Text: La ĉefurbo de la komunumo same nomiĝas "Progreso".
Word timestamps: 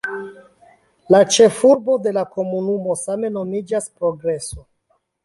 La 1.15 1.19
ĉefurbo 1.35 1.97
de 2.05 2.13
la 2.19 2.23
komunumo 2.37 2.97
same 3.03 3.31
nomiĝas 3.37 3.89
"Progreso". 4.01 4.65